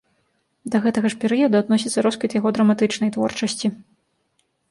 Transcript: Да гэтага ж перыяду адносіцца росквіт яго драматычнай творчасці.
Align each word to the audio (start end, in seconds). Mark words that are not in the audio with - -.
Да 0.75 0.79
гэтага 0.85 1.07
ж 1.13 1.17
перыяду 1.23 1.59
адносіцца 1.63 2.03
росквіт 2.07 2.31
яго 2.39 2.49
драматычнай 2.57 3.13
творчасці. 3.17 3.67